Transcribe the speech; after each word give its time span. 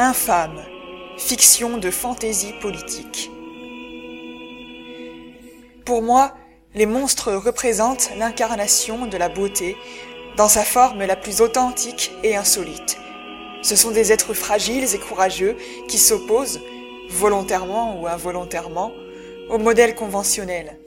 Infâme, 0.00 0.62
fiction 1.16 1.76
de 1.76 1.90
fantaisie 1.90 2.52
politique. 2.60 3.32
Pour 5.84 6.02
moi, 6.02 6.34
les 6.76 6.86
monstres 6.86 7.32
représentent 7.32 8.12
l'incarnation 8.16 9.06
de 9.06 9.16
la 9.16 9.28
beauté 9.28 9.76
dans 10.36 10.46
sa 10.46 10.62
forme 10.62 11.04
la 11.04 11.16
plus 11.16 11.40
authentique 11.40 12.12
et 12.22 12.36
insolite. 12.36 12.96
Ce 13.62 13.74
sont 13.74 13.90
des 13.90 14.12
êtres 14.12 14.34
fragiles 14.34 14.94
et 14.94 14.98
courageux 15.00 15.56
qui 15.88 15.98
s'opposent, 15.98 16.60
volontairement 17.10 18.00
ou 18.00 18.06
involontairement, 18.06 18.92
au 19.50 19.58
modèle 19.58 19.96
conventionnel. 19.96 20.78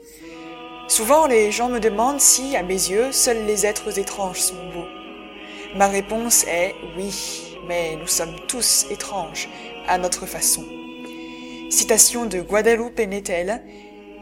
Souvent, 0.88 1.26
les 1.26 1.52
gens 1.52 1.68
me 1.68 1.80
demandent 1.80 2.18
si, 2.18 2.56
à 2.56 2.62
mes 2.62 2.88
yeux, 2.88 3.12
seuls 3.12 3.44
les 3.44 3.66
êtres 3.66 3.98
étranges 3.98 4.40
sont 4.40 4.70
beaux. 4.72 4.88
Ma 5.74 5.88
réponse 5.88 6.44
est 6.44 6.74
oui, 6.96 7.51
mais 7.66 7.96
nous 7.96 8.06
sommes 8.06 8.36
tous 8.48 8.86
étranges, 8.90 9.48
à 9.88 9.98
notre 9.98 10.26
façon. 10.26 10.64
Citation 11.70 12.26
de 12.26 12.40
Guadeloupe 12.40 12.98
Nettel, 12.98 13.62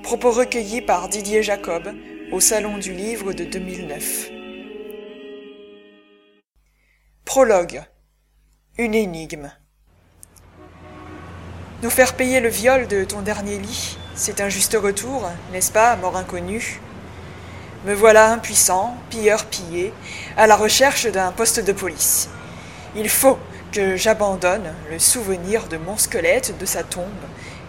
propos 0.03 0.31
recueillis 0.31 0.83
par 0.83 1.09
Didier 1.09 1.43
Jacob 1.43 1.93
au 2.33 2.41
Salon 2.41 2.79
du 2.79 2.93
Livre 2.93 3.33
de 3.33 3.45
2009. 3.45 4.31
Prologue. 7.25 7.83
Une 8.79 8.95
énigme. 8.95 9.51
Nous 11.83 11.91
faire 11.91 12.15
payer 12.15 12.41
le 12.41 12.49
viol 12.49 12.87
de 12.87 13.05
ton 13.05 13.23
dernier 13.23 13.59
lit, 13.59 13.97
c'est 14.15 14.41
un 14.41 14.49
juste 14.49 14.77
retour, 14.81 15.29
n'est-ce 15.53 15.73
pas, 15.73 15.97
mort 15.97 16.17
inconnu? 16.17 16.81
Me 17.87 17.95
voilà 17.95 18.31
impuissant, 18.33 18.95
pilleur 19.09 19.47
pillé, 19.47 19.93
à 20.37 20.47
la 20.47 20.57
recherche 20.57 21.07
d'un 21.07 21.33
poste 21.33 21.61
de 21.61 21.73
police. 21.73 22.29
Il 22.97 23.09
faut 23.09 23.39
que 23.73 23.97
j'abandonne 23.97 24.75
le 24.91 24.99
souvenir 24.99 25.69
de 25.69 25.77
mon 25.77 25.97
squelette, 25.97 26.59
de 26.59 26.67
sa 26.67 26.83
tombe, 26.83 27.05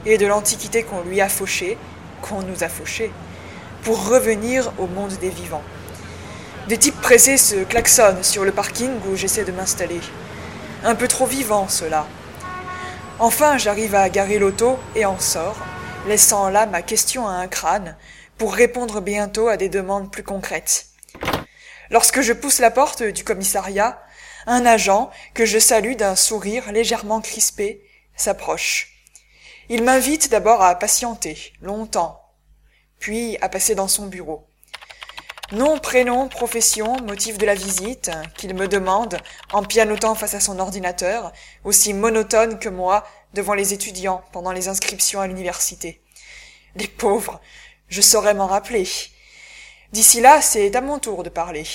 et 0.05 0.17
de 0.17 0.25
l'antiquité 0.25 0.83
qu'on 0.83 1.01
lui 1.01 1.21
a 1.21 1.29
fauchée, 1.29 1.77
qu'on 2.21 2.41
nous 2.41 2.63
a 2.63 2.69
fauchée, 2.69 3.11
pour 3.83 4.07
revenir 4.07 4.71
au 4.79 4.87
monde 4.87 5.13
des 5.21 5.29
vivants. 5.29 5.63
Des 6.67 6.77
types 6.77 6.99
pressés 7.01 7.37
se 7.37 7.63
klaxonnent 7.63 8.23
sur 8.23 8.43
le 8.45 8.51
parking 8.51 8.91
où 9.07 9.15
j'essaie 9.15 9.43
de 9.43 9.51
m'installer. 9.51 9.99
Un 10.83 10.95
peu 10.95 11.07
trop 11.07 11.25
vivant, 11.25 11.67
cela. 11.67 12.07
Enfin, 13.19 13.57
j'arrive 13.57 13.93
à 13.93 14.09
garer 14.09 14.39
l'auto 14.39 14.79
et 14.95 15.05
en 15.05 15.19
sors, 15.19 15.57
laissant 16.07 16.49
là 16.49 16.65
ma 16.65 16.81
question 16.81 17.27
à 17.27 17.33
un 17.33 17.47
crâne, 17.47 17.95
pour 18.39 18.55
répondre 18.55 19.01
bientôt 19.01 19.47
à 19.47 19.57
des 19.57 19.69
demandes 19.69 20.11
plus 20.11 20.23
concrètes. 20.23 20.87
Lorsque 21.91 22.21
je 22.21 22.31
pousse 22.31 22.59
la 22.59 22.71
porte 22.71 23.03
du 23.03 23.25
commissariat, 23.25 24.01
un 24.47 24.65
agent, 24.65 25.11
que 25.33 25.45
je 25.45 25.59
salue 25.59 25.95
d'un 25.95 26.15
sourire 26.15 26.71
légèrement 26.71 27.19
crispé, 27.19 27.83
s'approche. 28.15 28.93
Il 29.67 29.83
m'invite 29.83 30.29
d'abord 30.29 30.61
à 30.61 30.73
patienter, 30.75 31.51
longtemps, 31.61 32.21
puis 32.99 33.37
à 33.41 33.49
passer 33.49 33.75
dans 33.75 33.89
son 33.89 34.07
bureau. 34.07 34.47
Nom, 35.51 35.79
prénom, 35.79 36.29
profession, 36.29 36.95
motif 37.01 37.37
de 37.37 37.45
la 37.45 37.55
visite, 37.55 38.09
qu'il 38.37 38.55
me 38.55 38.69
demande 38.69 39.17
en 39.51 39.61
pianotant 39.61 40.15
face 40.15 40.33
à 40.33 40.39
son 40.39 40.59
ordinateur, 40.59 41.33
aussi 41.65 41.93
monotone 41.93 42.57
que 42.57 42.69
moi 42.69 43.05
devant 43.33 43.53
les 43.53 43.73
étudiants 43.73 44.23
pendant 44.31 44.53
les 44.53 44.69
inscriptions 44.69 45.19
à 45.19 45.27
l'université. 45.27 46.01
Les 46.77 46.87
pauvres, 46.87 47.41
je 47.89 47.99
saurais 47.99 48.33
m'en 48.33 48.47
rappeler. 48.47 48.87
D'ici 49.91 50.21
là, 50.21 50.41
c'est 50.41 50.73
à 50.75 50.81
mon 50.81 50.99
tour 50.99 51.23
de 51.23 51.29
parler. 51.29 51.65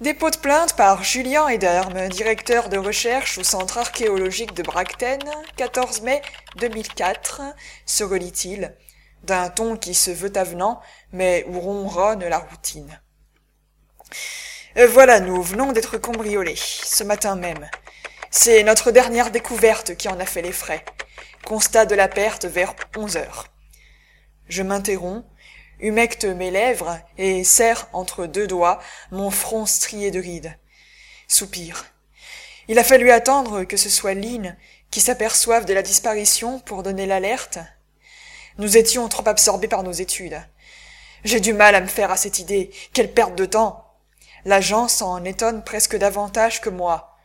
Dépôt 0.00 0.30
de 0.30 0.38
plainte 0.38 0.76
par 0.76 1.04
Julien 1.04 1.46
Ederme, 1.48 2.08
directeur 2.08 2.70
de 2.70 2.78
recherche 2.78 3.36
au 3.36 3.44
Centre 3.44 3.76
archéologique 3.76 4.54
de 4.54 4.62
Bracten, 4.62 5.20
14 5.56 6.00
mai 6.00 6.22
2004, 6.56 7.42
se 7.84 8.02
relit-il 8.02 8.74
d'un 9.24 9.50
ton 9.50 9.76
qui 9.76 9.92
se 9.92 10.10
veut 10.10 10.34
avenant, 10.36 10.80
mais 11.12 11.44
où 11.48 11.60
ronronne 11.60 12.24
la 12.24 12.38
routine. 12.38 12.98
Euh, 14.78 14.86
voilà, 14.86 15.20
nous 15.20 15.42
venons 15.42 15.72
d'être 15.72 15.98
cambriolés, 15.98 16.56
ce 16.56 17.04
matin 17.04 17.36
même. 17.36 17.68
C'est 18.30 18.62
notre 18.62 18.90
dernière 18.90 19.30
découverte 19.30 19.96
qui 19.96 20.08
en 20.08 20.18
a 20.18 20.24
fait 20.24 20.40
les 20.40 20.52
frais. 20.52 20.82
Constat 21.44 21.84
de 21.84 21.94
la 21.94 22.08
perte 22.08 22.46
vers 22.46 22.74
onze 22.96 23.18
heures. 23.18 23.48
Je 24.48 24.62
m'interromps, 24.62 25.26
humecte 25.82 26.24
mes 26.24 26.50
lèvres 26.50 26.98
et 27.18 27.44
serre 27.44 27.88
entre 27.92 28.26
deux 28.26 28.46
doigts 28.46 28.80
mon 29.10 29.30
front 29.30 29.66
strié 29.66 30.10
de 30.10 30.20
rides. 30.20 30.56
Soupir. 31.28 31.86
Il 32.68 32.78
a 32.78 32.84
fallu 32.84 33.10
attendre 33.10 33.64
que 33.64 33.76
ce 33.76 33.88
soit 33.88 34.14
Lynn 34.14 34.56
qui 34.90 35.00
s'aperçoive 35.00 35.64
de 35.64 35.74
la 35.74 35.82
disparition 35.82 36.60
pour 36.60 36.82
donner 36.82 37.06
l'alerte 37.06 37.58
nous 38.60 38.76
étions 38.76 39.08
trop 39.08 39.26
absorbés 39.26 39.68
par 39.68 39.82
nos 39.82 39.92
études. 39.92 40.38
J'ai 41.24 41.40
du 41.40 41.54
mal 41.54 41.74
à 41.74 41.80
me 41.80 41.86
faire 41.86 42.10
à 42.10 42.18
cette 42.18 42.38
idée. 42.38 42.70
Quelle 42.92 43.12
perte 43.12 43.34
de 43.34 43.46
temps. 43.46 43.86
L'agent 44.44 44.86
s'en 44.86 45.24
étonne 45.24 45.64
presque 45.64 45.96
davantage 45.96 46.60
que 46.60 46.68
moi. 46.68 47.16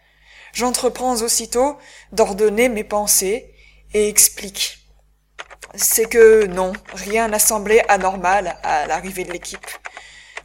J'entreprends 0.53 1.21
aussitôt 1.21 1.77
d'ordonner 2.13 2.69
mes 2.69 2.85
pensées 2.85 3.53
et 3.93 4.07
explique. 4.07 4.84
C'est 5.77 6.05
que 6.05 6.45
non, 6.45 6.73
rien 6.93 7.27
n'a 7.27 7.39
semblé 7.39 7.81
anormal 7.89 8.57
à 8.63 8.87
l'arrivée 8.87 9.23
de 9.23 9.31
l'équipe. 9.31 9.67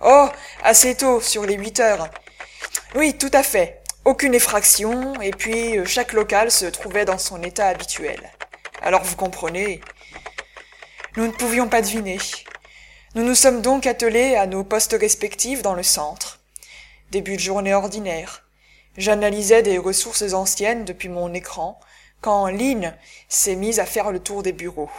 Oh, 0.01 0.29
assez 0.63 0.97
tôt, 0.97 1.21
sur 1.21 1.45
les 1.45 1.55
huit 1.55 1.79
heures. 1.79 2.09
Oui, 2.95 3.17
tout 3.17 3.31
à 3.33 3.43
fait. 3.43 3.83
Aucune 4.05 4.35
effraction, 4.35 5.21
et 5.21 5.31
puis 5.31 5.79
euh, 5.79 5.85
chaque 5.85 6.15
local 6.15 6.51
se 6.51 6.67
trouvait 6.67 7.05
dans 7.05 7.19
son 7.19 7.43
état 7.43 7.69
habituel. 7.69 8.31
Alors 8.83 9.05
vous 9.05 9.15
comprenez, 9.15 9.81
nous 11.17 11.27
ne 11.27 11.33
pouvions 11.33 11.69
pas 11.69 11.83
deviner. 11.83 12.19
Nous 13.15 13.23
nous 13.23 13.35
sommes 13.35 13.61
donc 13.61 13.87
attelés 13.87 14.37
à 14.37 14.47
nos 14.47 14.65
postes 14.65 14.97
respectifs 14.99 15.63
dans 15.63 15.75
le 15.75 15.83
centre. 15.83 16.41
Début 17.11 17.37
de 17.37 17.43
journée 17.43 17.75
ordinaire. 17.75 18.45
J'analysais 18.97 19.63
des 19.63 19.79
ressources 19.79 20.33
anciennes 20.33 20.85
depuis 20.85 21.09
mon 21.09 21.35
écran, 21.35 21.79
quand 22.21 22.47
Lynn 22.47 22.97
s'est 23.29 23.57
mise 23.57 23.81
à 23.81 23.87
faire 23.87 24.13
le 24.13 24.21
tour 24.21 24.43
des 24.43 24.53
bureaux. 24.53 24.91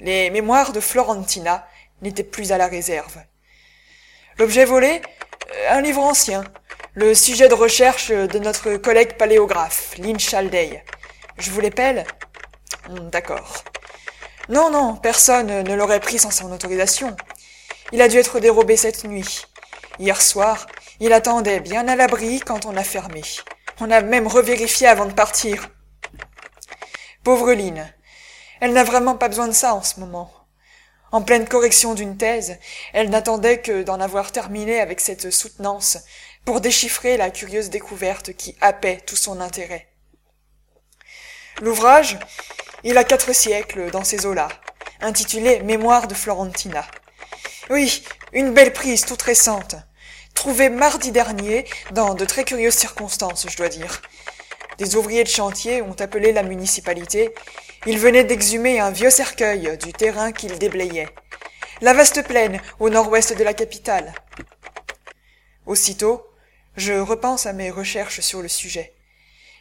Les 0.00 0.30
mémoires 0.30 0.72
de 0.72 0.80
Florentina 0.80 1.66
n'étaient 2.02 2.22
plus 2.22 2.52
à 2.52 2.58
la 2.58 2.66
réserve. 2.66 3.16
L'objet 4.38 4.66
volé 4.66 5.00
euh, 5.54 5.70
Un 5.70 5.80
livre 5.80 6.02
ancien. 6.02 6.44
Le 6.94 7.14
sujet 7.14 7.48
de 7.48 7.54
recherche 7.54 8.10
de 8.10 8.38
notre 8.38 8.76
collègue 8.76 9.16
paléographe, 9.16 9.96
Lynn 9.98 10.18
Chaldey. 10.18 10.82
Je 11.38 11.50
vous 11.50 11.60
l'épelle 11.60 12.06
hmm, 12.88 13.08
D'accord. 13.10 13.64
Non, 14.48 14.70
non, 14.70 14.96
personne 14.96 15.62
ne 15.62 15.74
l'aurait 15.74 16.00
pris 16.00 16.18
sans 16.18 16.30
son 16.30 16.52
autorisation. 16.52 17.16
Il 17.92 18.02
a 18.02 18.08
dû 18.08 18.18
être 18.18 18.38
dérobé 18.38 18.76
cette 18.76 19.04
nuit. 19.04 19.46
Hier 19.98 20.20
soir, 20.20 20.66
il 21.00 21.12
attendait 21.12 21.60
bien 21.60 21.88
à 21.88 21.96
l'abri 21.96 22.40
quand 22.40 22.66
on 22.66 22.76
a 22.76 22.84
fermé. 22.84 23.22
On 23.80 23.90
a 23.90 24.02
même 24.02 24.26
revérifié 24.26 24.86
avant 24.86 25.06
de 25.06 25.12
partir. 25.12 25.68
Pauvre 27.24 27.52
Lynn. 27.52 27.92
Elle 28.60 28.72
n'a 28.72 28.84
vraiment 28.84 29.16
pas 29.16 29.28
besoin 29.28 29.48
de 29.48 29.52
ça 29.52 29.74
en 29.74 29.82
ce 29.82 30.00
moment. 30.00 30.32
En 31.12 31.22
pleine 31.22 31.46
correction 31.46 31.94
d'une 31.94 32.16
thèse, 32.16 32.58
elle 32.92 33.10
n'attendait 33.10 33.60
que 33.60 33.82
d'en 33.82 34.00
avoir 34.00 34.32
terminé 34.32 34.80
avec 34.80 35.00
cette 35.00 35.30
soutenance 35.30 35.98
pour 36.44 36.60
déchiffrer 36.60 37.16
la 37.16 37.30
curieuse 37.30 37.70
découverte 37.70 38.32
qui 38.34 38.56
happait 38.60 39.00
tout 39.06 39.16
son 39.16 39.40
intérêt. 39.40 39.88
L'ouvrage, 41.60 42.18
il 42.84 42.98
a 42.98 43.04
quatre 43.04 43.34
siècles 43.34 43.90
dans 43.90 44.04
ces 44.04 44.26
eaux-là, 44.26 44.48
intitulé 45.00 45.62
Mémoire 45.62 46.06
de 46.06 46.14
Florentina. 46.14 46.86
Oui, 47.70 48.04
une 48.32 48.52
belle 48.52 48.72
prise 48.72 49.04
toute 49.04 49.22
récente, 49.22 49.76
trouvée 50.34 50.68
mardi 50.68 51.12
dernier 51.12 51.66
dans 51.92 52.14
de 52.14 52.24
très 52.24 52.44
curieuses 52.44 52.74
circonstances, 52.74 53.46
je 53.48 53.56
dois 53.56 53.68
dire. 53.68 54.02
Des 54.78 54.96
ouvriers 54.96 55.24
de 55.24 55.28
chantier 55.28 55.82
ont 55.82 55.96
appelé 55.98 56.32
la 56.32 56.42
municipalité. 56.42 57.34
Ils 57.86 57.98
venaient 57.98 58.24
d'exhumer 58.24 58.80
un 58.80 58.90
vieux 58.90 59.10
cercueil 59.10 59.76
du 59.78 59.92
terrain 59.92 60.32
qu'ils 60.32 60.58
déblayaient. 60.58 61.08
La 61.80 61.94
vaste 61.94 62.22
plaine 62.26 62.60
au 62.80 62.90
nord-ouest 62.90 63.36
de 63.36 63.44
la 63.44 63.54
capitale. 63.54 64.14
Aussitôt, 65.66 66.26
je 66.76 66.92
repense 66.92 67.46
à 67.46 67.52
mes 67.52 67.70
recherches 67.70 68.20
sur 68.20 68.42
le 68.42 68.48
sujet. 68.48 68.92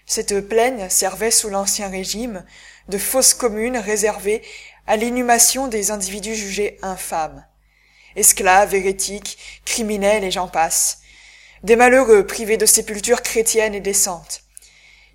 Cette 0.05 0.47
plaine 0.47 0.89
servait 0.89 1.31
sous 1.31 1.49
l'Ancien 1.49 1.89
Régime 1.89 2.45
de 2.89 2.97
fosses 2.97 3.33
communes 3.33 3.77
réservées 3.77 4.43
à 4.85 4.97
l'inhumation 4.97 5.67
des 5.67 5.91
individus 5.91 6.35
jugés 6.35 6.77
infâmes. 6.81 7.45
Esclaves, 8.15 8.75
hérétiques, 8.75 9.61
criminels 9.65 10.23
et 10.23 10.31
j'en 10.31 10.47
passe. 10.47 10.99
Des 11.63 11.75
malheureux 11.75 12.25
privés 12.25 12.57
de 12.57 12.65
sépultures 12.65 13.23
chrétiennes 13.23 13.75
et 13.75 13.81
décentes. 13.81 14.44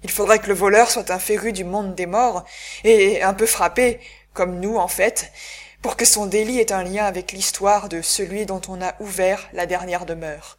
Il 0.03 0.11
faudrait 0.11 0.39
que 0.39 0.49
le 0.49 0.55
voleur 0.55 0.91
soit 0.91 1.11
un 1.11 1.19
féru 1.19 1.53
du 1.53 1.65
monde 1.65 1.95
des 1.95 2.07
morts 2.07 2.45
et 2.85 3.23
un 3.23 3.35
peu 3.35 3.47
frappé, 3.47 4.01
comme 4.33 4.61
nous 4.61 4.77
en 4.77 4.89
fait, 4.89 5.31
pour 5.83 5.97
que 5.97 6.05
son 6.05 6.27
délit 6.27 6.59
ait 6.59 6.73
un 6.73 6.83
lien 6.83 7.05
avec 7.05 7.33
l'histoire 7.33 7.89
de 7.89 8.03
celui 8.03 8.47
dont 8.47 8.63
on 8.69 8.83
a 8.83 8.95
ouvert 9.01 9.49
la 9.53 9.67
dernière 9.67 10.07
demeure. 10.07 10.59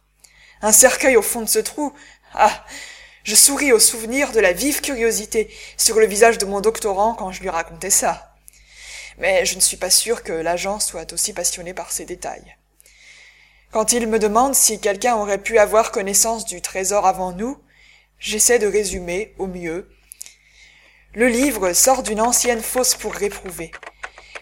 Un 0.62 0.72
cercueil 0.72 1.16
au 1.16 1.22
fond 1.22 1.42
de 1.42 1.48
ce 1.48 1.58
trou 1.58 1.92
Ah 2.34 2.64
Je 3.24 3.34
souris 3.34 3.72
au 3.72 3.80
souvenir 3.80 4.32
de 4.32 4.40
la 4.40 4.52
vive 4.52 4.80
curiosité 4.80 5.52
sur 5.76 5.98
le 5.98 6.06
visage 6.06 6.38
de 6.38 6.46
mon 6.46 6.60
doctorant 6.60 7.14
quand 7.14 7.32
je 7.32 7.40
lui 7.40 7.50
racontais 7.50 7.90
ça. 7.90 8.34
Mais 9.18 9.44
je 9.44 9.56
ne 9.56 9.60
suis 9.60 9.76
pas 9.76 9.90
sûr 9.90 10.22
que 10.22 10.32
l'agent 10.32 10.80
soit 10.80 11.12
aussi 11.12 11.32
passionné 11.32 11.74
par 11.74 11.92
ces 11.92 12.04
détails. 12.04 12.56
Quand 13.72 13.92
il 13.92 14.06
me 14.06 14.18
demande 14.18 14.54
si 14.54 14.80
quelqu'un 14.80 15.16
aurait 15.16 15.38
pu 15.38 15.58
avoir 15.58 15.92
connaissance 15.92 16.44
du 16.44 16.60
trésor 16.60 17.06
avant 17.06 17.32
nous, 17.32 17.58
j'essaie 18.22 18.60
de 18.60 18.68
résumer 18.68 19.34
au 19.38 19.46
mieux. 19.46 19.90
Le 21.14 21.26
livre 21.28 21.72
sort 21.74 22.02
d'une 22.02 22.20
ancienne 22.20 22.62
fosse 22.62 22.94
pour 22.94 23.12
réprouver. 23.12 23.72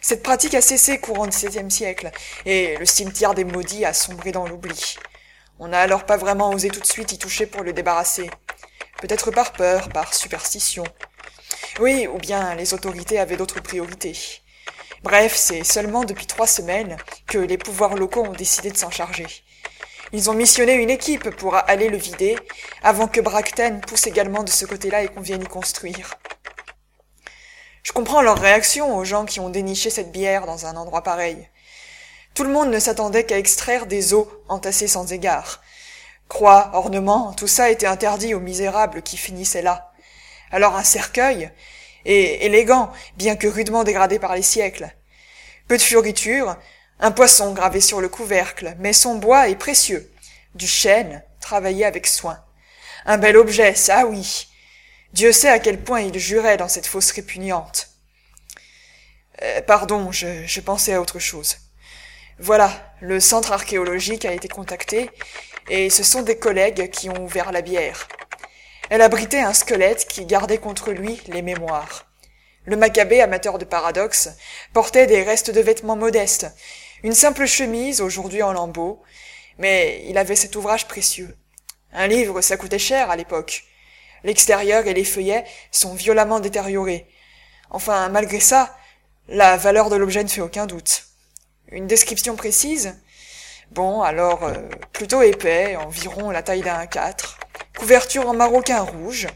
Cette 0.02 0.22
pratique 0.22 0.54
a 0.54 0.60
cessé 0.60 1.00
courant 1.00 1.26
XVIIe 1.26 1.70
siècle, 1.70 2.10
et 2.46 2.76
le 2.76 2.86
cimetière 2.86 3.34
des 3.34 3.44
maudits 3.44 3.84
a 3.84 3.92
sombré 3.92 4.32
dans 4.32 4.46
l'oubli. 4.46 4.96
On 5.58 5.68
n'a 5.68 5.80
alors 5.80 6.06
pas 6.06 6.16
vraiment 6.16 6.50
osé 6.50 6.68
tout 6.68 6.80
de 6.80 6.86
suite 6.86 7.12
y 7.12 7.18
toucher 7.18 7.46
pour 7.46 7.62
le 7.62 7.72
débarrasser. 7.72 8.30
Peut-être 9.00 9.30
par 9.30 9.52
peur, 9.52 9.88
par 9.88 10.14
superstition. 10.14 10.84
Oui, 11.80 12.06
ou 12.06 12.18
bien 12.18 12.54
les 12.54 12.74
autorités 12.74 13.18
avaient 13.18 13.36
d'autres 13.36 13.60
priorités. 13.60 14.16
Bref, 15.02 15.34
c'est 15.34 15.64
seulement 15.64 16.04
depuis 16.04 16.26
trois 16.26 16.46
semaines 16.46 16.98
que 17.26 17.38
les 17.38 17.56
pouvoirs 17.56 17.94
locaux 17.94 18.24
ont 18.24 18.32
décidé 18.32 18.70
de 18.70 18.76
s'en 18.76 18.90
charger. 18.90 19.26
Ils 20.12 20.28
ont 20.28 20.34
missionné 20.34 20.74
une 20.74 20.90
équipe 20.90 21.30
pour 21.30 21.54
aller 21.54 21.88
le 21.88 21.96
vider, 21.96 22.36
avant 22.82 23.06
que 23.06 23.20
Bracten 23.20 23.80
pousse 23.80 24.06
également 24.06 24.42
de 24.42 24.50
ce 24.50 24.64
côté-là 24.64 25.02
et 25.02 25.08
qu'on 25.08 25.20
vienne 25.20 25.42
y 25.42 25.46
construire. 25.46 26.14
Je 27.84 27.92
comprends 27.92 28.20
leur 28.20 28.38
réaction 28.38 28.96
aux 28.96 29.04
gens 29.04 29.24
qui 29.24 29.40
ont 29.40 29.50
déniché 29.50 29.88
cette 29.88 30.10
bière 30.10 30.46
dans 30.46 30.66
un 30.66 30.76
endroit 30.76 31.02
pareil. 31.02 31.48
Tout 32.34 32.44
le 32.44 32.50
monde 32.50 32.70
ne 32.70 32.78
s'attendait 32.78 33.24
qu'à 33.24 33.38
extraire 33.38 33.86
des 33.86 34.12
eaux 34.12 34.30
entassées 34.48 34.88
sans 34.88 35.12
égard. 35.12 35.62
Croix, 36.28 36.70
ornements, 36.74 37.32
tout 37.32 37.48
ça 37.48 37.70
était 37.70 37.86
interdit 37.86 38.34
aux 38.34 38.40
misérables 38.40 39.02
qui 39.02 39.16
finissaient 39.16 39.62
là. 39.62 39.92
Alors 40.50 40.76
un 40.76 40.84
cercueil, 40.84 41.50
et 42.04 42.46
élégant, 42.46 42.90
bien 43.16 43.36
que 43.36 43.46
rudement 43.46 43.84
dégradé 43.84 44.18
par 44.18 44.34
les 44.34 44.42
siècles. 44.42 44.90
Peu 45.68 45.76
de 45.76 45.82
fioritures, 45.82 46.56
un 47.00 47.10
poisson 47.10 47.52
gravé 47.52 47.80
sur 47.80 48.00
le 48.00 48.08
couvercle, 48.08 48.76
mais 48.78 48.92
son 48.92 49.14
bois 49.14 49.48
est 49.48 49.56
précieux. 49.56 50.10
Du 50.54 50.66
chêne, 50.66 51.22
travaillé 51.40 51.84
avec 51.84 52.06
soin. 52.06 52.38
Un 53.06 53.16
bel 53.16 53.36
objet, 53.36 53.74
ça 53.74 54.06
oui. 54.06 54.48
Dieu 55.14 55.32
sait 55.32 55.48
à 55.48 55.58
quel 55.58 55.80
point 55.80 56.02
il 56.02 56.18
jurait 56.18 56.58
dans 56.58 56.68
cette 56.68 56.86
fosse 56.86 57.10
répugnante. 57.12 57.88
Euh, 59.42 59.62
pardon, 59.62 60.12
je, 60.12 60.60
pensais 60.60 60.92
à 60.92 61.00
autre 61.00 61.18
chose. 61.18 61.56
Voilà, 62.38 62.70
le 63.00 63.18
centre 63.18 63.52
archéologique 63.52 64.26
a 64.26 64.32
été 64.32 64.48
contacté, 64.48 65.10
et 65.70 65.88
ce 65.88 66.02
sont 66.02 66.22
des 66.22 66.38
collègues 66.38 66.90
qui 66.90 67.08
ont 67.08 67.24
ouvert 67.24 67.50
la 67.50 67.62
bière. 67.62 68.08
Elle 68.90 69.02
abritait 69.02 69.40
un 69.40 69.54
squelette 69.54 70.06
qui 70.06 70.26
gardait 70.26 70.58
contre 70.58 70.92
lui 70.92 71.20
les 71.28 71.42
mémoires. 71.42 72.06
Le 72.66 72.76
macabé, 72.76 73.22
amateur 73.22 73.56
de 73.56 73.64
paradoxes, 73.64 74.28
portait 74.74 75.06
des 75.06 75.22
restes 75.22 75.50
de 75.50 75.60
vêtements 75.60 75.96
modestes, 75.96 76.46
une 77.02 77.14
simple 77.14 77.46
chemise 77.46 78.00
aujourd'hui 78.00 78.42
en 78.42 78.52
lambeaux, 78.52 79.02
mais 79.58 80.04
il 80.08 80.18
avait 80.18 80.36
cet 80.36 80.56
ouvrage 80.56 80.86
précieux. 80.88 81.36
Un 81.92 82.06
livre, 82.06 82.40
ça 82.40 82.56
coûtait 82.56 82.78
cher 82.78 83.10
à 83.10 83.16
l'époque. 83.16 83.64
L'extérieur 84.22 84.86
et 84.86 84.94
les 84.94 85.04
feuillets 85.04 85.44
sont 85.70 85.94
violemment 85.94 86.40
détériorés. 86.40 87.06
Enfin, 87.70 88.08
malgré 88.08 88.40
ça, 88.40 88.76
la 89.28 89.56
valeur 89.56 89.90
de 89.90 89.96
l'objet 89.96 90.22
ne 90.22 90.28
fait 90.28 90.40
aucun 90.40 90.66
doute. 90.66 91.04
Une 91.68 91.86
description 91.86 92.36
précise? 92.36 92.96
Bon, 93.70 94.02
alors, 94.02 94.44
euh, 94.44 94.54
plutôt 94.92 95.22
épais, 95.22 95.76
environ 95.76 96.30
la 96.30 96.42
taille 96.42 96.62
d'un 96.62 96.86
4, 96.86 97.38
couverture 97.78 98.28
en 98.28 98.34
maroquin 98.34 98.80
rouge, 98.80 99.28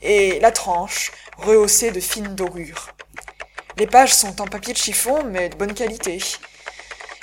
et 0.00 0.38
la 0.40 0.52
tranche 0.52 1.10
rehaussée 1.38 1.90
de 1.90 2.00
fines 2.00 2.34
dorures. 2.34 2.94
Les 3.76 3.86
pages 3.86 4.14
sont 4.14 4.40
en 4.40 4.46
papier 4.46 4.72
de 4.72 4.78
chiffon, 4.78 5.24
mais 5.24 5.48
de 5.48 5.56
bonne 5.56 5.74
qualité. 5.74 6.18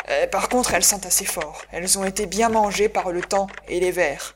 Euh, 0.10 0.28
par 0.28 0.50
contre, 0.50 0.74
elles 0.74 0.84
sentent 0.84 1.06
assez 1.06 1.26
fort. 1.26 1.64
Elles 1.72 1.98
ont 1.98 2.06
été 2.06 2.26
bien 2.26 2.50
mangées 2.50 2.90
par 2.90 3.12
le 3.12 3.22
temps 3.22 3.48
et 3.68 3.80
les 3.80 3.92
vers. 3.92 4.36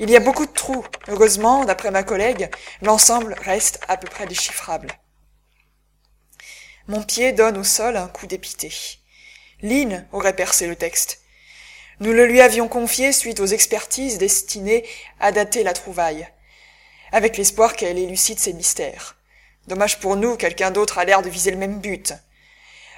Il 0.00 0.10
y 0.10 0.16
a 0.16 0.20
beaucoup 0.20 0.46
de 0.46 0.52
trous. 0.52 0.84
Heureusement, 1.08 1.64
d'après 1.64 1.90
ma 1.90 2.02
collègue, 2.02 2.50
l'ensemble 2.82 3.34
reste 3.40 3.80
à 3.88 3.96
peu 3.96 4.08
près 4.08 4.26
déchiffrable. 4.26 4.92
Mon 6.86 7.02
pied 7.02 7.32
donne 7.32 7.58
au 7.58 7.64
sol 7.64 7.96
un 7.96 8.08
coup 8.08 8.26
d'épité. 8.26 8.72
Lynn 9.60 10.06
aurait 10.12 10.36
percé 10.36 10.66
le 10.66 10.76
texte. 10.76 11.20
Nous 12.00 12.12
le 12.12 12.26
lui 12.26 12.40
avions 12.40 12.68
confié 12.68 13.12
suite 13.12 13.40
aux 13.40 13.46
expertises 13.46 14.18
destinées 14.18 14.86
à 15.18 15.32
dater 15.32 15.64
la 15.64 15.72
trouvaille, 15.72 16.28
avec 17.10 17.36
l'espoir 17.36 17.74
qu'elle 17.74 17.98
élucide 17.98 18.38
ses 18.38 18.52
mystères. 18.52 19.16
Dommage 19.66 19.98
pour 19.98 20.16
nous, 20.16 20.36
quelqu'un 20.36 20.70
d'autre 20.70 20.98
a 20.98 21.04
l'air 21.04 21.22
de 21.22 21.28
viser 21.28 21.50
le 21.50 21.56
même 21.56 21.80
but. 21.80 22.14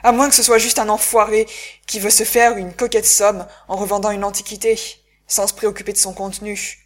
À 0.02 0.12
moins 0.12 0.28
que 0.28 0.34
ce 0.34 0.42
soit 0.42 0.58
juste 0.58 0.78
un 0.78 0.88
enfoiré 0.88 1.46
qui 1.86 2.00
veut 2.00 2.10
se 2.10 2.24
faire 2.24 2.56
une 2.56 2.72
coquette 2.72 3.06
somme 3.06 3.46
en 3.68 3.76
revendant 3.76 4.10
une 4.10 4.24
antiquité, 4.24 4.78
sans 5.26 5.46
se 5.46 5.54
préoccuper 5.54 5.92
de 5.92 5.98
son 5.98 6.14
contenu. 6.14 6.78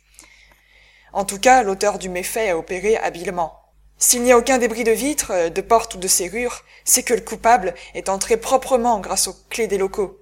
En 1.13 1.25
tout 1.25 1.39
cas, 1.39 1.63
l'auteur 1.63 1.99
du 1.99 2.09
méfait 2.09 2.51
a 2.51 2.59
opéré 2.59 2.97
habilement. 2.97 3.61
S'il 3.99 4.23
n'y 4.23 4.33
a 4.33 4.39
aucun 4.39 4.59
débris 4.59 4.83
de 4.83 4.91
vitre, 4.91 5.49
de 5.49 5.61
porte 5.61 5.95
ou 5.95 5.99
de 5.99 6.09
serrure, 6.09 6.63
c'est 6.85 7.05
que 7.05 7.15
le 7.15 7.21
coupable 7.21 7.75
est 7.95 8.09
entré 8.09 8.37
proprement 8.37 8.99
grâce 8.99 9.29
aux 9.29 9.37
clés 9.49 9.69
des 9.69 9.79
locaux. 9.79 10.21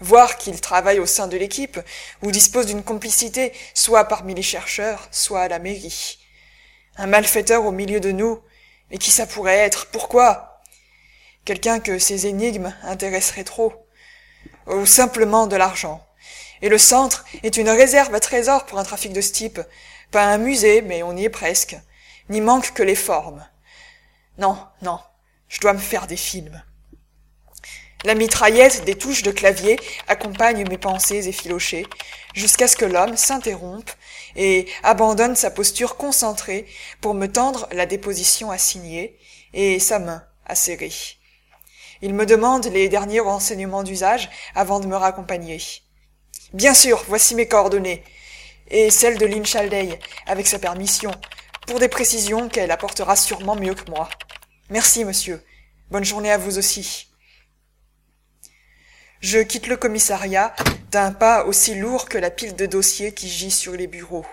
Voir 0.00 0.38
qu'il 0.38 0.58
travaille 0.62 0.98
au 0.98 1.04
sein 1.04 1.28
de 1.28 1.36
l'équipe, 1.36 1.78
ou 2.22 2.30
dispose 2.30 2.66
d'une 2.66 2.82
complicité, 2.82 3.52
soit 3.74 4.04
parmi 4.04 4.34
les 4.34 4.42
chercheurs, 4.42 5.08
soit 5.10 5.42
à 5.42 5.48
la 5.48 5.58
mairie. 5.58 6.18
Un 6.96 7.06
malfaiteur 7.06 7.66
au 7.66 7.70
milieu 7.70 8.00
de 8.00 8.10
nous, 8.10 8.40
mais 8.90 8.96
qui 8.96 9.10
ça 9.10 9.26
pourrait 9.26 9.58
être 9.58 9.86
Pourquoi? 9.88 10.49
Quelqu'un 11.50 11.80
que 11.80 11.98
ces 11.98 12.28
énigmes 12.28 12.72
intéresseraient 12.84 13.42
trop. 13.42 13.72
Ou 14.68 14.86
simplement 14.86 15.48
de 15.48 15.56
l'argent. 15.56 16.06
Et 16.62 16.68
le 16.68 16.78
centre 16.78 17.24
est 17.42 17.56
une 17.56 17.68
réserve 17.68 18.14
à 18.14 18.20
trésors 18.20 18.66
pour 18.66 18.78
un 18.78 18.84
trafic 18.84 19.12
de 19.12 19.20
ce 19.20 19.32
type. 19.32 19.60
Pas 20.12 20.26
un 20.26 20.38
musée, 20.38 20.80
mais 20.80 21.02
on 21.02 21.16
y 21.16 21.24
est 21.24 21.28
presque 21.28 21.76
n'y 22.28 22.40
manque 22.40 22.72
que 22.72 22.84
les 22.84 22.94
formes. 22.94 23.44
Non, 24.38 24.64
non, 24.82 25.00
je 25.48 25.58
dois 25.58 25.72
me 25.72 25.80
faire 25.80 26.06
des 26.06 26.16
films. 26.16 26.62
La 28.04 28.14
mitraillette 28.14 28.84
des 28.84 28.94
touches 28.94 29.24
de 29.24 29.32
clavier 29.32 29.80
accompagne 30.06 30.64
mes 30.68 30.78
pensées 30.78 31.26
effilochées, 31.26 31.84
jusqu'à 32.32 32.68
ce 32.68 32.76
que 32.76 32.84
l'homme 32.84 33.16
s'interrompe 33.16 33.90
et 34.36 34.68
abandonne 34.84 35.34
sa 35.34 35.50
posture 35.50 35.96
concentrée 35.96 36.68
pour 37.00 37.14
me 37.14 37.26
tendre 37.26 37.68
la 37.72 37.86
déposition 37.86 38.52
à 38.52 38.58
signer 38.58 39.18
et 39.52 39.80
sa 39.80 39.98
main 39.98 40.24
à 40.46 40.54
serrer. 40.54 40.92
Il 42.02 42.14
me 42.14 42.24
demande 42.24 42.66
les 42.66 42.88
derniers 42.88 43.20
renseignements 43.20 43.82
d'usage 43.82 44.30
avant 44.54 44.80
de 44.80 44.86
me 44.86 44.96
raccompagner. 44.96 45.60
Bien 46.54 46.74
sûr, 46.74 47.04
voici 47.08 47.34
mes 47.34 47.46
coordonnées, 47.46 48.02
et 48.68 48.90
celles 48.90 49.18
de 49.18 49.26
Lynn 49.26 49.44
avec 50.26 50.46
sa 50.46 50.58
permission, 50.58 51.10
pour 51.66 51.78
des 51.78 51.88
précisions 51.88 52.48
qu'elle 52.48 52.70
apportera 52.70 53.16
sûrement 53.16 53.54
mieux 53.54 53.74
que 53.74 53.90
moi. 53.90 54.08
Merci, 54.70 55.04
monsieur. 55.04 55.44
Bonne 55.90 56.04
journée 56.04 56.32
à 56.32 56.38
vous 56.38 56.58
aussi. 56.58 57.08
Je 59.20 59.38
quitte 59.38 59.66
le 59.66 59.76
commissariat 59.76 60.54
d'un 60.90 61.12
pas 61.12 61.44
aussi 61.44 61.74
lourd 61.74 62.08
que 62.08 62.16
la 62.16 62.30
pile 62.30 62.56
de 62.56 62.66
dossiers 62.66 63.12
qui 63.12 63.28
gît 63.28 63.50
sur 63.50 63.72
les 63.72 63.86
bureaux, 63.86 64.26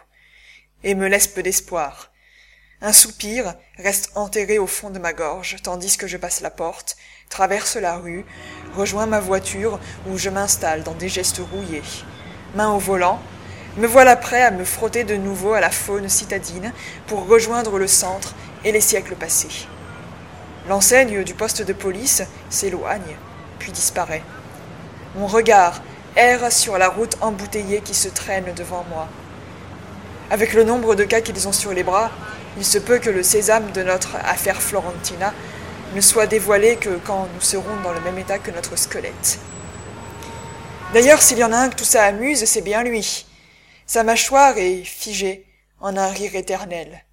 et 0.83 0.95
me 0.95 1.07
laisse 1.07 1.27
peu 1.27 1.43
d'espoir. 1.43 2.13
Un 2.79 2.93
soupir 2.93 3.55
reste 3.77 4.11
enterré 4.15 4.59
au 4.59 4.67
fond 4.67 4.89
de 4.89 4.99
ma 4.99 5.11
gorge, 5.11 5.57
tandis 5.63 5.97
que 5.97 6.07
je 6.07 6.17
passe 6.17 6.41
la 6.41 6.51
porte, 6.51 6.95
traverse 7.29 7.75
la 7.75 7.97
rue, 7.97 8.25
rejoins 8.75 9.05
ma 9.05 9.19
voiture 9.19 9.79
où 10.09 10.17
je 10.17 10.29
m'installe 10.29 10.83
dans 10.83 10.93
des 10.93 11.09
gestes 11.09 11.41
rouillés. 11.51 11.83
Main 12.55 12.71
au 12.71 12.79
volant, 12.79 13.19
me 13.77 13.87
voilà 13.87 14.15
prêt 14.15 14.41
à 14.41 14.51
me 14.51 14.65
frotter 14.65 15.03
de 15.03 15.15
nouveau 15.15 15.53
à 15.53 15.59
la 15.59 15.69
faune 15.69 16.09
citadine 16.09 16.73
pour 17.05 17.27
rejoindre 17.27 17.77
le 17.77 17.87
centre 17.87 18.33
et 18.63 18.71
les 18.71 18.81
siècles 18.81 19.15
passés. 19.15 19.67
L'enseigne 20.67 21.23
du 21.23 21.33
poste 21.33 21.61
de 21.61 21.73
police 21.73 22.23
s'éloigne, 22.49 23.15
puis 23.59 23.71
disparaît. 23.71 24.23
Mon 25.15 25.27
regard 25.27 25.81
erre 26.15 26.51
sur 26.51 26.77
la 26.77 26.89
route 26.89 27.17
embouteillée 27.21 27.81
qui 27.81 27.93
se 27.93 28.09
traîne 28.09 28.53
devant 28.55 28.83
moi. 28.89 29.07
Avec 30.31 30.53
le 30.53 30.63
nombre 30.63 30.95
de 30.95 31.03
cas 31.03 31.21
qu'ils 31.21 31.47
ont 31.47 31.53
sur 31.53 31.71
les 31.71 31.83
bras, 31.83 32.11
il 32.57 32.65
se 32.65 32.79
peut 32.79 32.97
que 32.97 33.09
le 33.09 33.23
sésame 33.23 33.71
de 33.71 33.83
notre 33.83 34.15
affaire 34.25 34.61
Florentina 34.61 35.33
ne 35.95 36.01
soit 36.01 36.27
dévoilé 36.27 36.75
que 36.75 36.99
quand 37.05 37.27
nous 37.33 37.41
serons 37.41 37.81
dans 37.83 37.93
le 37.93 38.01
même 38.01 38.17
état 38.17 38.39
que 38.39 38.51
notre 38.51 38.77
squelette. 38.77 39.39
D'ailleurs, 40.93 41.21
s'il 41.21 41.37
y 41.37 41.43
en 41.43 41.51
a 41.51 41.57
un 41.57 41.69
que 41.69 41.75
tout 41.75 41.83
ça 41.85 42.03
amuse, 42.03 42.45
c'est 42.45 42.61
bien 42.61 42.83
lui. 42.83 43.25
Sa 43.85 44.03
mâchoire 44.03 44.57
est 44.57 44.83
figée 44.83 45.45
en 45.79 45.95
un 45.97 46.07
rire 46.07 46.35
éternel. 46.35 47.03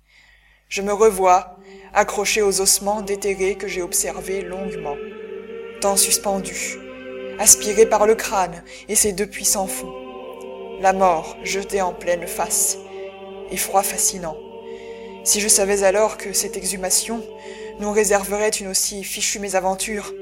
Je 0.69 0.83
me 0.83 0.93
revois, 0.93 1.57
accroché 1.93 2.43
aux 2.43 2.61
ossements 2.61 3.03
déterrés 3.03 3.57
que 3.57 3.69
j'ai 3.69 3.83
observés 3.83 4.43
longuement, 4.43 4.97
tant 5.81 5.97
suspendus, 5.97 6.79
aspiré 7.39 7.87
par 7.87 8.07
le 8.07 8.15
crâne 8.15 8.63
et 8.89 8.97
ses 8.97 9.13
deux 9.13 9.27
puissants 9.27 9.69
fonds. 9.69 9.95
La 10.81 10.93
mort 10.93 11.37
jetée 11.45 11.83
en 11.83 11.93
pleine 11.93 12.27
face, 12.27 12.77
effroi 13.51 13.83
fascinant. 13.83 14.37
Si 15.23 15.41
je 15.41 15.49
savais 15.49 15.85
alors 15.85 16.19
que 16.19 16.33
cette 16.33 16.57
exhumation 16.57 17.23
nous 17.81 17.93
réserverait 17.93 18.49
une 18.49 18.69
aussi 18.69 19.05
fichue 19.05 19.39
mésaventure. 19.39 20.13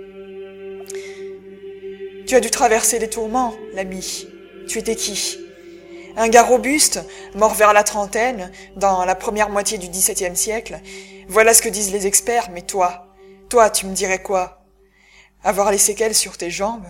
Tu 2.27 2.35
as 2.35 2.41
dû 2.41 2.51
traverser 2.51 2.99
des 2.99 3.11
tourments, 3.11 3.55
l'ami. 3.75 4.27
Tu 4.69 4.79
étais 4.79 4.97
qui? 4.97 5.39
Un 6.17 6.29
gars 6.29 6.43
robuste, 6.43 7.01
mort 7.35 7.55
vers 7.55 7.73
la 7.73 7.85
trentaine, 7.85 8.53
dans 8.77 9.05
la 9.05 9.15
première 9.15 9.51
moitié 9.51 9.79
du 9.79 9.89
XVIIe 9.89 10.37
siècle. 10.37 10.81
Voilà 11.29 11.55
ce 11.55 11.63
que 11.63 11.69
disent 11.69 11.93
les 11.93 12.07
experts, 12.07 12.51
mais 12.53 12.63
toi, 12.63 13.09
toi, 13.49 13.71
tu 13.71 13.87
me 13.87 13.95
dirais 13.95 14.23
quoi? 14.23 14.63
Avoir 15.43 15.71
les 15.71 15.79
séquelles 15.79 16.15
sur 16.15 16.37
tes 16.37 16.51
jambes? 16.51 16.87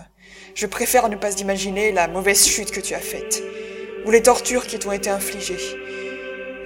Je 0.55 0.67
préfère 0.67 1.09
ne 1.09 1.15
pas 1.15 1.31
imaginer 1.39 1.91
la 1.91 2.07
mauvaise 2.07 2.45
chute 2.45 2.71
que 2.71 2.79
tu 2.79 2.93
as 2.93 2.99
faite, 2.99 3.41
ou 4.05 4.11
les 4.11 4.21
tortures 4.21 4.67
qui 4.67 4.77
t'ont 4.77 4.91
été 4.91 5.09
infligées, 5.09 5.77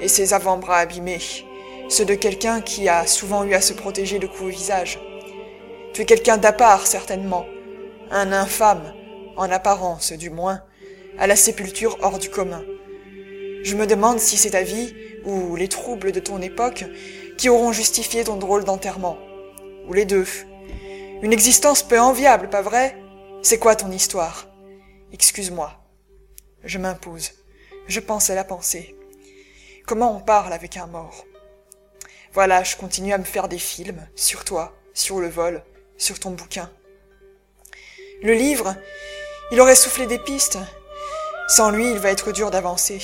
et 0.01 0.07
ces 0.07 0.33
avant-bras 0.33 0.79
abîmés, 0.79 1.21
ceux 1.89 2.05
de 2.05 2.15
quelqu'un 2.15 2.61
qui 2.61 2.89
a 2.89 3.07
souvent 3.07 3.43
eu 3.43 3.53
à 3.53 3.61
se 3.61 3.73
protéger 3.73 4.19
de 4.19 4.27
coups 4.27 4.41
au 4.41 4.47
visage. 4.47 4.99
Tu 5.93 6.01
es 6.01 6.05
quelqu'un 6.05 6.37
d'à 6.37 6.53
part, 6.53 6.85
certainement, 6.85 7.45
un 8.11 8.31
infâme, 8.31 8.93
en 9.35 9.49
apparence 9.51 10.11
du 10.11 10.29
moins, 10.29 10.61
à 11.17 11.27
la 11.27 11.35
sépulture 11.35 11.97
hors 12.01 12.19
du 12.19 12.29
commun. 12.29 12.63
Je 13.63 13.75
me 13.75 13.87
demande 13.87 14.19
si 14.19 14.37
c'est 14.37 14.51
ta 14.51 14.63
vie, 14.63 14.93
ou 15.25 15.55
les 15.55 15.67
troubles 15.67 16.11
de 16.11 16.19
ton 16.19 16.41
époque, 16.41 16.85
qui 17.37 17.49
auront 17.49 17.71
justifié 17.71 18.23
ton 18.23 18.37
drôle 18.37 18.63
d'enterrement 18.63 19.17
ou 19.87 19.93
les 19.93 20.05
deux. 20.05 20.25
Une 21.21 21.33
existence 21.33 21.81
peu 21.81 21.99
enviable, 21.99 22.49
pas 22.49 22.61
vrai? 22.61 22.95
C'est 23.41 23.59
quoi 23.59 23.75
ton 23.75 23.91
histoire? 23.91 24.47
Excuse-moi. 25.13 25.71
Je 26.63 26.77
m'impose. 26.77 27.31
Je 27.87 27.99
pense 27.99 28.29
à 28.29 28.35
la 28.35 28.43
pensée. 28.43 28.95
Comment 29.85 30.15
on 30.15 30.19
parle 30.19 30.53
avec 30.53 30.77
un 30.77 30.87
mort? 30.87 31.25
Voilà, 32.33 32.63
je 32.63 32.75
continue 32.75 33.13
à 33.13 33.17
me 33.17 33.23
faire 33.23 33.47
des 33.47 33.57
films, 33.57 34.07
sur 34.15 34.45
toi, 34.45 34.75
sur 34.93 35.19
le 35.19 35.29
vol, 35.29 35.63
sur 35.97 36.19
ton 36.19 36.31
bouquin. 36.31 36.69
Le 38.21 38.33
livre, 38.33 38.75
il 39.51 39.61
aurait 39.61 39.75
soufflé 39.75 40.07
des 40.07 40.19
pistes. 40.19 40.57
Sans 41.47 41.69
lui, 41.69 41.89
il 41.89 41.99
va 41.99 42.11
être 42.11 42.31
dur 42.31 42.51
d'avancer. 42.51 42.99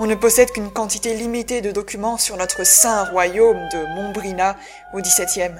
On 0.00 0.06
ne 0.06 0.14
possède 0.14 0.50
qu'une 0.50 0.72
quantité 0.72 1.14
limitée 1.14 1.60
de 1.60 1.70
documents 1.70 2.18
sur 2.18 2.36
notre 2.36 2.64
saint 2.64 3.04
royaume 3.04 3.68
de 3.72 3.86
Montbrina 3.94 4.56
au 4.92 5.00
XVIIe. 5.00 5.54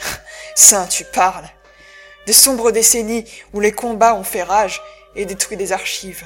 Saint, 0.54 0.86
tu 0.86 1.04
parles. 1.04 1.48
Des 2.26 2.32
sombres 2.32 2.70
décennies 2.70 3.24
où 3.52 3.60
les 3.60 3.72
combats 3.72 4.14
ont 4.14 4.22
fait 4.22 4.44
rage 4.44 4.80
et 5.16 5.24
détruit 5.24 5.56
des 5.56 5.72
archives. 5.72 6.24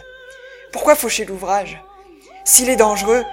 Pourquoi 0.72 0.94
faucher 0.94 1.24
l'ouvrage? 1.24 1.80
S'il 2.44 2.68
est 2.68 2.76
dangereux, 2.76 3.24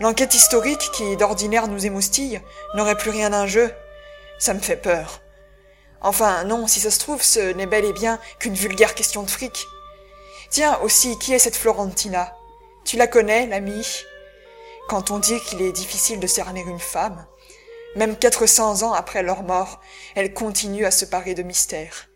l'enquête 0.00 0.34
historique 0.34 0.90
qui 0.92 1.16
d'ordinaire 1.16 1.68
nous 1.68 1.86
émoustille 1.86 2.40
n'aurait 2.74 2.96
plus 2.96 3.10
rien 3.10 3.30
d'un 3.30 3.46
jeu. 3.46 3.72
Ça 4.38 4.54
me 4.54 4.60
fait 4.60 4.76
peur. 4.76 5.20
Enfin, 6.00 6.44
non, 6.44 6.66
si 6.66 6.80
ça 6.80 6.90
se 6.90 6.98
trouve, 6.98 7.22
ce 7.22 7.52
n'est 7.52 7.66
bel 7.66 7.84
et 7.84 7.92
bien 7.92 8.18
qu'une 8.38 8.54
vulgaire 8.54 8.94
question 8.94 9.22
de 9.22 9.30
fric. 9.30 9.66
Tiens, 10.50 10.78
aussi, 10.82 11.18
qui 11.18 11.34
est 11.34 11.38
cette 11.38 11.56
Florentina? 11.56 12.34
Tu 12.84 12.96
la 12.96 13.06
connais, 13.06 13.46
l'amie? 13.46 13.86
Quand 14.88 15.10
on 15.10 15.18
dit 15.18 15.38
qu'il 15.40 15.60
est 15.60 15.72
difficile 15.72 16.18
de 16.18 16.26
cerner 16.26 16.62
une 16.62 16.80
femme, 16.80 17.26
même 17.96 18.16
400 18.16 18.82
ans 18.82 18.92
après 18.92 19.22
leur 19.22 19.42
mort, 19.42 19.80
elle 20.14 20.32
continue 20.32 20.86
à 20.86 20.90
se 20.90 21.04
parer 21.04 21.34
de 21.34 21.42
mystères. 21.42 22.08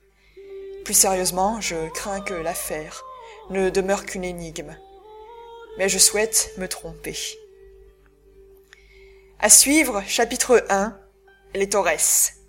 Plus 0.85 0.95
sérieusement, 0.95 1.61
je 1.61 1.89
crains 1.91 2.21
que 2.21 2.35
l'affaire 2.35 3.05
ne 3.51 3.71
demeure 3.71 4.07
qu'une 4.07 4.25
énigme. 4.25 4.77
Mais 5.79 5.89
je 5.89 5.99
souhaite 5.99 6.53
me 6.57 6.69
tromper. 6.69 7.17
À 9.41 9.51
suivre, 9.51 10.03
chapitre 10.07 10.65
1, 10.71 10.97
les 11.55 11.69
Torres. 11.69 12.44